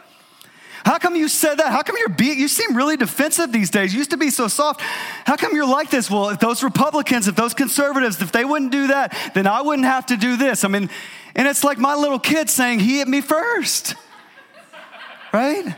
[0.85, 1.71] How come you said that?
[1.71, 3.93] How come you're being, you seem really defensive these days?
[3.95, 4.81] You used to be so soft.
[4.81, 6.11] How come you're like this?
[6.11, 9.87] Well, if those Republicans, if those conservatives, if they wouldn't do that, then I wouldn't
[9.87, 10.65] have to do this.
[10.65, 10.91] I mean,
[11.37, 13.95] and it's like my little kid saying, he hit me first.
[15.33, 15.77] right?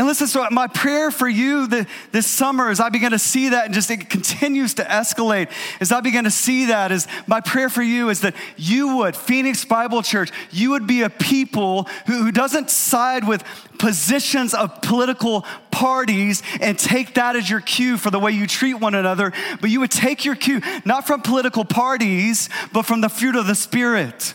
[0.00, 3.50] And listen, so my prayer for you the, this summer as I begin to see
[3.50, 7.42] that and just it continues to escalate, as I begin to see that, is my
[7.42, 11.82] prayer for you is that you would, Phoenix Bible Church, you would be a people
[12.06, 13.44] who, who doesn't side with
[13.78, 18.80] positions of political parties and take that as your cue for the way you treat
[18.80, 23.10] one another, but you would take your cue not from political parties, but from the
[23.10, 24.32] fruit of the Spirit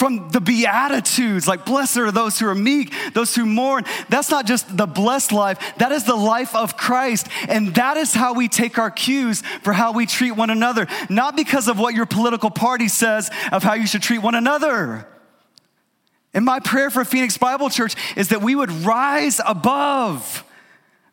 [0.00, 3.84] from the Beatitudes, like, blessed are those who are meek, those who mourn.
[4.08, 7.26] That's not just the blessed life, that is the life of Christ.
[7.50, 11.36] And that is how we take our cues for how we treat one another, not
[11.36, 15.06] because of what your political party says of how you should treat one another.
[16.32, 20.44] And my prayer for Phoenix Bible Church is that we would rise above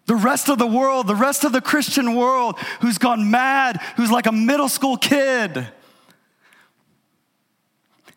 [0.05, 4.11] the rest of the world, the rest of the Christian world who's gone mad, who's
[4.11, 5.67] like a middle school kid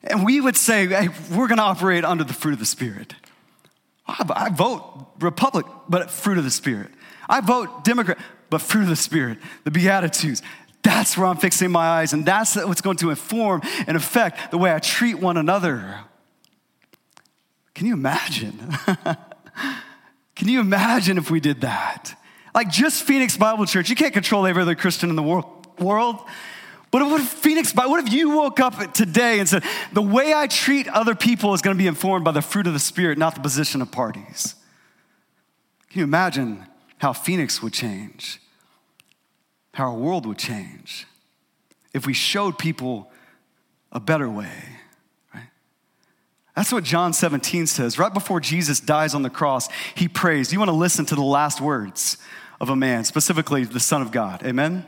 [0.04, 3.14] and we would say, hey, we're going to operate under the fruit of the Spirit.
[4.06, 6.90] I vote Republic, but fruit of the Spirit.
[7.28, 10.42] I vote Democrat, but fruit of the Spirit, the Beatitudes.
[10.82, 14.58] That's where I'm fixing my eyes, and that's what's going to inform and affect the
[14.58, 16.00] way I treat one another.
[17.74, 18.58] Can you imagine?
[20.34, 22.18] Can you imagine if we did that?
[22.54, 26.24] Like just Phoenix Bible Church, you can't control every other Christian in the world.
[26.90, 30.48] But what if Phoenix, what if you woke up today and said, the way I
[30.48, 33.34] treat other people is going to be informed by the fruit of the Spirit, not
[33.34, 34.56] the position of parties?
[35.90, 36.66] Can you imagine
[36.98, 38.40] how Phoenix would change?
[39.74, 41.06] How our world would change
[41.92, 43.10] if we showed people
[43.92, 44.52] a better way,
[45.34, 45.48] right?
[46.54, 47.98] That's what John 17 says.
[47.98, 50.52] Right before Jesus dies on the cross, he prays.
[50.52, 52.18] You want to listen to the last words
[52.60, 54.44] of a man, specifically the Son of God.
[54.44, 54.86] Amen?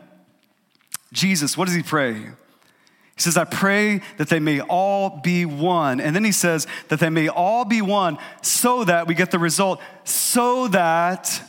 [1.12, 2.14] Jesus, what does he pray?
[2.14, 6.00] He says, I pray that they may all be one.
[6.00, 9.38] And then he says that they may all be one so that we get the
[9.38, 11.42] result, so that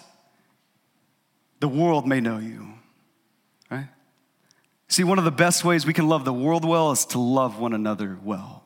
[1.62, 2.68] the world may know you.
[3.72, 3.88] Right?
[4.90, 7.58] See, one of the best ways we can love the world well is to love
[7.58, 8.66] one another well,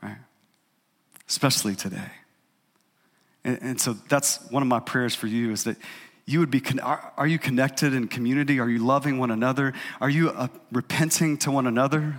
[0.00, 0.18] right?
[1.28, 2.12] Especially today.
[3.44, 5.76] And, and so that's one of my prayers for you is that
[6.24, 8.60] you would be are, are you connected in community?
[8.60, 9.72] Are you loving one another?
[10.00, 12.16] Are you uh, repenting to one another?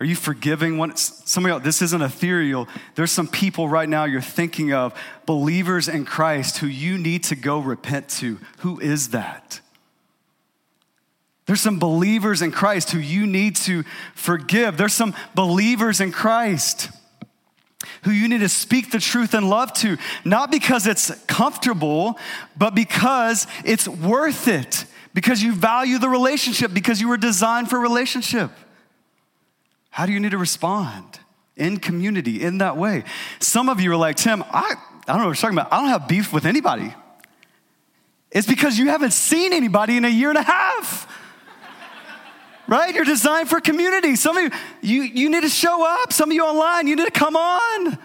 [0.00, 2.66] Are you forgiving one some of y'all this isn't ethereal.
[2.94, 4.94] There's some people right now you're thinking of
[5.26, 8.38] believers in christ who you need to go repent to.
[8.60, 9.60] Who is that?
[11.44, 14.78] There's some believers in christ who you need to forgive.
[14.78, 16.88] There's some believers in christ
[18.02, 22.18] who you need to speak the truth and love to, not because it's comfortable,
[22.56, 27.78] but because it's worth it, because you value the relationship, because you were designed for
[27.78, 28.50] relationship.
[29.90, 31.20] How do you need to respond?
[31.56, 33.04] In community, in that way.
[33.38, 35.72] Some of you are like, Tim, I, I don't know what you're talking about.
[35.72, 36.94] I don't have beef with anybody.
[38.30, 41.06] It's because you haven't seen anybody in a year and a half
[42.70, 42.94] right?
[42.94, 44.14] You're designed for community.
[44.14, 46.12] Some of you, you, you need to show up.
[46.12, 47.98] Some of you online, you need to come on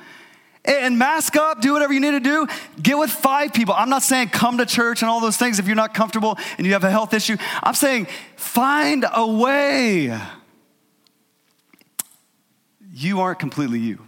[0.66, 2.48] and mask up, do whatever you need to do.
[2.82, 3.76] Get with five people.
[3.78, 6.66] I'm not saying come to church and all those things if you're not comfortable and
[6.66, 7.38] you have a health issue.
[7.62, 10.20] I'm saying find a way.
[12.92, 14.00] You aren't completely you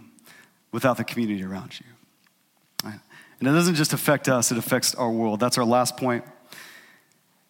[0.72, 1.86] without the community around you.
[3.40, 5.38] And it doesn't just affect us, it affects our world.
[5.38, 6.24] That's our last point.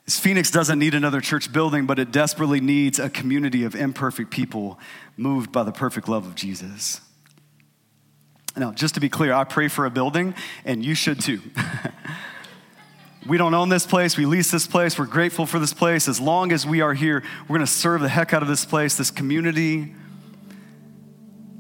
[0.09, 4.79] Phoenix doesn't need another church building, but it desperately needs a community of imperfect people
[5.17, 7.01] moved by the perfect love of Jesus.
[8.57, 11.41] Now, just to be clear, I pray for a building, and you should too.
[13.29, 16.09] we don't own this place, we lease this place, we're grateful for this place.
[16.09, 18.97] As long as we are here, we're gonna serve the heck out of this place,
[18.97, 19.95] this community.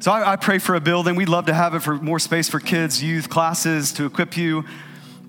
[0.00, 1.16] So I, I pray for a building.
[1.16, 4.64] We'd love to have it for more space for kids, youth, classes, to equip you,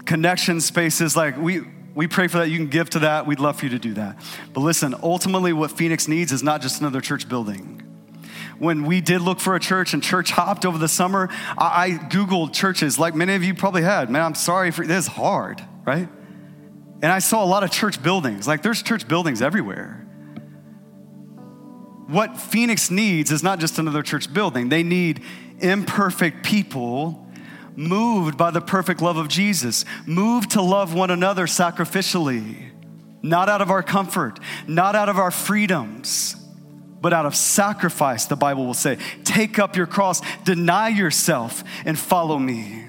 [0.06, 1.18] connection spaces.
[1.18, 1.62] Like we,
[2.00, 2.48] we pray for that.
[2.48, 3.28] You can give to that.
[3.28, 4.16] We'd love for you to do that.
[4.54, 7.82] But listen, ultimately, what Phoenix needs is not just another church building.
[8.58, 12.54] When we did look for a church and church hopped over the summer, I, Googled
[12.54, 14.10] churches like many of you probably had.
[14.10, 16.08] Man, I'm sorry for this is hard, right?
[17.02, 18.48] And I saw a lot of church buildings.
[18.48, 20.08] Like there's church buildings everywhere.
[22.08, 25.22] What Phoenix needs is not just another church building, they need
[25.60, 27.29] imperfect people
[27.80, 32.70] moved by the perfect love of Jesus, moved to love one another sacrificially,
[33.22, 34.38] not out of our comfort,
[34.68, 36.36] not out of our freedoms,
[37.02, 38.98] but out of sacrifice, the Bible will say.
[39.24, 42.86] Take up your cross, deny yourself, and follow me.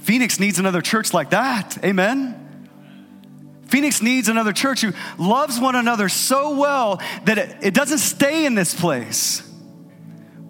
[0.00, 1.78] Phoenix needs another church like that.
[1.84, 2.42] Amen.
[3.68, 8.44] Phoenix needs another church who loves one another so well that it, it doesn't stay
[8.44, 9.45] in this place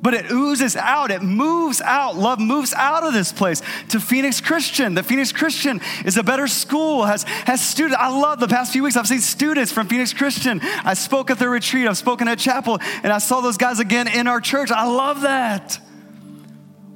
[0.07, 2.15] but it oozes out, it moves out.
[2.15, 4.95] Love moves out of this place to Phoenix Christian.
[4.95, 7.97] The Phoenix Christian is a better school, has, has students.
[7.99, 10.61] I love the past few weeks, I've seen students from Phoenix Christian.
[10.63, 14.07] I spoke at their retreat, I've spoken at chapel, and I saw those guys again
[14.07, 14.71] in our church.
[14.71, 15.81] I love that.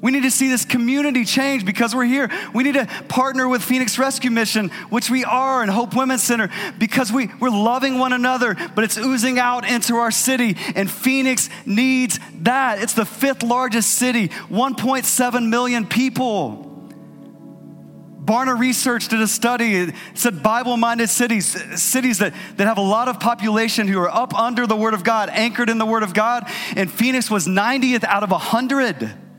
[0.00, 2.30] We need to see this community change because we're here.
[2.54, 6.48] We need to partner with Phoenix Rescue Mission, which we are, and Hope Women's Center,
[6.78, 10.56] because we, we're loving one another, but it's oozing out into our city.
[10.74, 12.80] And Phoenix needs that.
[12.82, 16.66] It's the fifth largest city, 1.7 million people.
[18.24, 19.74] Barna Research did a study.
[19.74, 21.46] It said Bible minded cities,
[21.80, 25.04] cities that, that have a lot of population who are up under the Word of
[25.04, 26.44] God, anchored in the Word of God.
[26.76, 29.29] And Phoenix was 90th out of 100.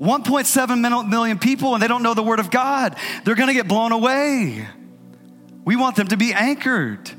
[0.00, 2.96] 1.7 million people and they don't know the Word of God.
[3.24, 4.66] They're going to get blown away.
[5.64, 7.10] We want them to be anchored.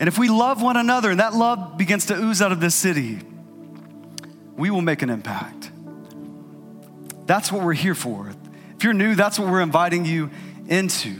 [0.00, 2.74] And if we love one another and that love begins to ooze out of this
[2.74, 3.18] city,
[4.56, 5.72] we will make an impact.
[7.26, 8.32] That's what we're here for.
[8.76, 10.30] If you're new, that's what we're inviting you
[10.68, 11.10] into.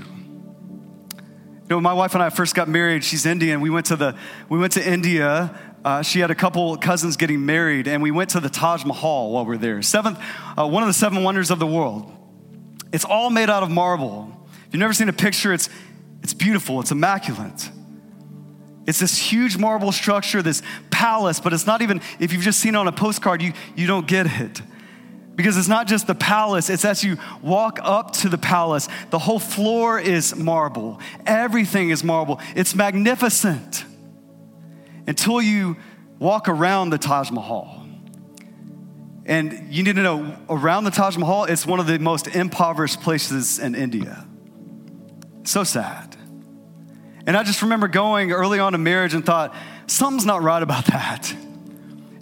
[1.68, 3.04] You know, my wife and I first got married.
[3.04, 3.60] She's Indian.
[3.60, 4.16] We went to the
[4.48, 5.58] we went to India
[5.88, 9.32] uh, she had a couple cousins getting married, and we went to the Taj Mahal
[9.32, 9.80] while we are there.
[9.80, 10.20] Seventh,
[10.54, 12.12] uh, one of the seven wonders of the world.
[12.92, 14.30] It's all made out of marble.
[14.66, 15.70] If you've never seen a picture, it's,
[16.22, 17.70] it's beautiful, it's immaculate.
[18.86, 20.60] It's this huge marble structure, this
[20.90, 23.86] palace, but it's not even, if you've just seen it on a postcard, you, you
[23.86, 24.60] don't get it.
[25.36, 29.18] Because it's not just the palace, it's as you walk up to the palace, the
[29.18, 31.00] whole floor is marble.
[31.24, 32.40] Everything is marble.
[32.54, 33.86] It's magnificent
[35.08, 35.76] until you
[36.18, 37.86] walk around the Taj Mahal.
[39.24, 43.00] And you need to know around the Taj Mahal, it's one of the most impoverished
[43.00, 44.26] places in India.
[45.44, 46.14] So sad.
[47.26, 49.54] And I just remember going early on in marriage and thought,
[49.86, 51.34] something's not right about that.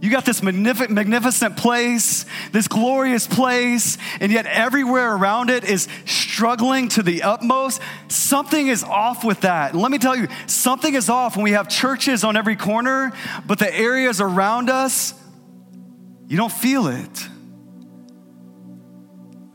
[0.06, 6.86] You got this magnificent place, this glorious place, and yet everywhere around it is struggling
[6.90, 7.82] to the utmost.
[8.06, 9.74] Something is off with that.
[9.74, 13.10] Let me tell you, something is off when we have churches on every corner,
[13.48, 15.12] but the areas around us,
[16.28, 17.28] you don't feel it.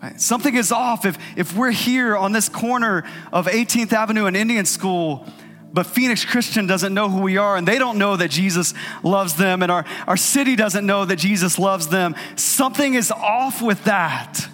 [0.04, 0.20] Right?
[0.20, 4.66] Something is off if, if we're here on this corner of 18th Avenue and Indian
[4.66, 5.26] School
[5.74, 9.36] but Phoenix Christian doesn't know who we are, and they don't know that Jesus loves
[9.36, 12.16] them, and our, our city doesn't know that Jesus loves them.
[12.36, 14.46] Something is off with that.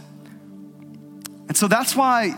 [1.48, 2.36] And so that's why,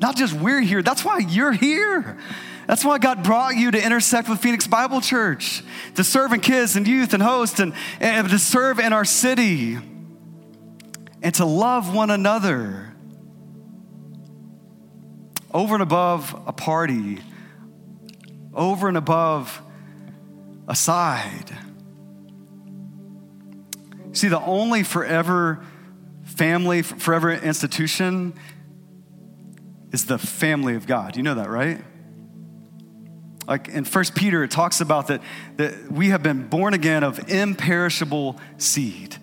[0.00, 2.18] not just we're here, that's why you're here.
[2.66, 5.62] That's why God brought you to intersect with Phoenix Bible Church,
[5.96, 9.76] to serve in kids and youth and host, and, and to serve in our city,
[11.22, 12.94] and to love one another.
[15.52, 17.20] Over and above a party
[18.54, 19.60] over and above
[20.68, 21.56] aside.
[24.12, 25.64] See, the only forever
[26.24, 28.34] family, forever institution
[29.92, 31.16] is the family of God.
[31.16, 31.82] You know that, right?
[33.46, 35.20] Like in First Peter, it talks about that,
[35.56, 39.16] that we have been born again of imperishable seed.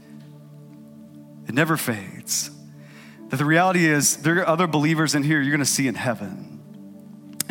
[1.48, 2.52] It never fades.
[3.30, 5.96] That the reality is, there are other believers in here you're going to see in
[5.96, 6.51] heaven.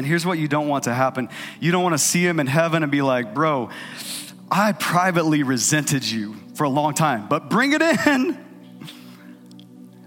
[0.00, 1.28] And here's what you don't want to happen
[1.60, 3.68] you don't want to see him in heaven and be like, bro,
[4.50, 8.46] I privately resented you for a long time, but bring it in.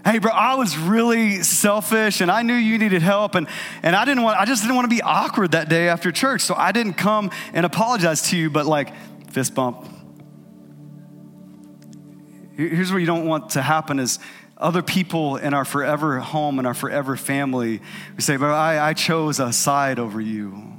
[0.04, 3.46] Hey, bro, I was really selfish and I knew you needed help and,
[3.82, 6.42] and I didn't want, I just didn't want to be awkward that day after church.
[6.42, 8.92] So I didn't come and apologize to you, but like
[9.30, 9.88] fist bump.
[12.54, 14.18] Here's what you don't want to happen is
[14.56, 17.80] other people in our forever home and our forever family,
[18.16, 20.72] we say, but I, I chose a side over you.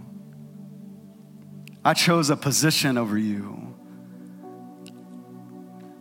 [1.83, 3.75] I chose a position over you.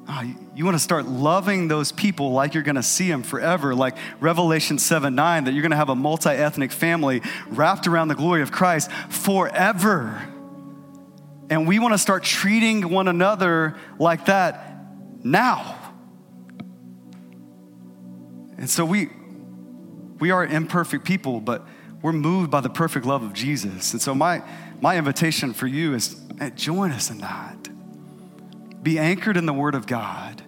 [0.09, 3.23] Oh, you, you want to start loving those people like you're going to see them
[3.23, 7.87] forever, like Revelation 7 9, that you're going to have a multi ethnic family wrapped
[7.87, 10.23] around the glory of Christ forever.
[11.51, 14.77] And we want to start treating one another like that
[15.23, 15.84] now.
[18.65, 19.11] And so we
[20.21, 21.67] we are imperfect people, but
[22.01, 23.93] we're moved by the perfect love of Jesus.
[23.93, 24.43] And so my
[24.81, 26.19] my invitation for you is
[26.55, 27.69] join us in that.
[28.83, 30.45] Be anchored in the word of God.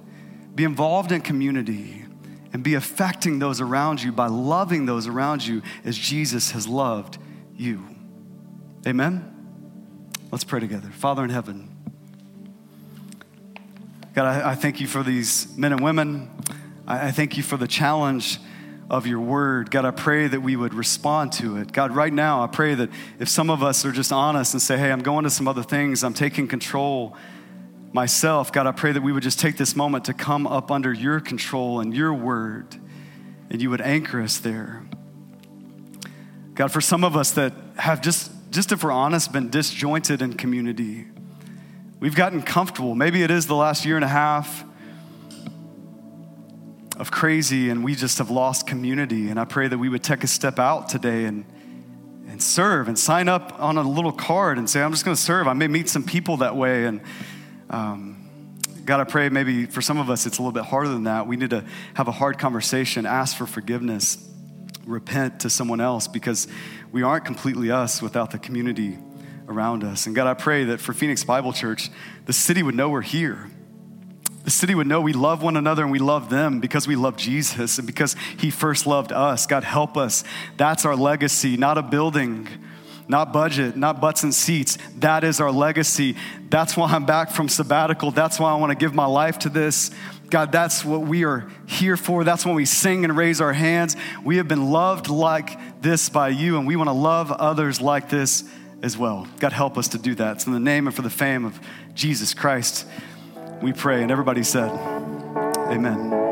[0.55, 2.07] Be involved in community
[2.55, 7.19] and be affecting those around you by loving those around you as Jesus has loved
[7.55, 7.85] you.
[8.87, 10.11] Amen.
[10.33, 10.89] Let's pray together.
[10.89, 11.69] Father in heaven,
[14.15, 16.31] God, I, I thank you for these men and women.
[16.87, 18.39] I, thank you for the challenge
[18.89, 19.73] of your word.
[19.73, 21.73] God, I pray that we would respond to it.
[21.73, 24.79] God, right now, I pray that if some of us are just honest and say,
[24.79, 27.17] hey, I'm going to some other things, I'm taking control
[27.93, 30.93] myself, God, I pray that we would just take this moment to come up under
[30.93, 32.77] your control and your word,
[33.51, 34.85] and you would anchor us there.
[36.55, 40.35] God, for some of us that have just, just if we're honest, been disjointed in
[40.35, 41.07] community,
[41.99, 42.95] we've gotten comfortable.
[42.95, 44.65] Maybe it is the last year and a half
[46.97, 49.29] of crazy and we just have lost community.
[49.29, 51.45] And I pray that we would take a step out today and,
[52.29, 55.21] and serve and sign up on a little card and say, I'm just going to
[55.21, 55.47] serve.
[55.47, 56.87] I may meet some people that way.
[56.87, 57.01] And
[57.69, 58.51] um,
[58.85, 61.27] God, I pray maybe for some of us it's a little bit harder than that.
[61.27, 64.19] We need to have a hard conversation, ask for forgiveness,
[64.87, 66.49] repent to someone else because
[66.93, 68.97] we aren't completely us without the community
[69.49, 70.07] around us.
[70.07, 71.91] And God, I pray that for Phoenix Bible Church,
[72.25, 73.51] the city would know we're here
[74.47, 77.17] the city would know we love one another and we love them because we love
[77.17, 79.45] Jesus and because he first loved us.
[79.45, 80.23] God, help us.
[80.57, 82.47] That's our legacy, not a building,
[83.09, 84.79] not budget, not butts and seats.
[84.99, 86.15] That is our legacy.
[86.49, 88.13] That's why I'm back from sabbatical.
[88.13, 89.91] That's why I want to give my life to this.
[90.31, 92.23] God, that's what we are here for.
[92.23, 93.97] That's when we sing and raise our hands.
[94.23, 98.11] We have been loved like this by you, and we want to love others like
[98.11, 98.45] this
[98.81, 99.27] as well.
[99.41, 100.43] God, help us to do that.
[100.43, 101.59] So, in the name and for the fame of
[101.95, 102.87] Jesus Christ,
[103.63, 104.03] we pray.
[104.03, 104.71] And everybody said,
[105.71, 106.26] Amen.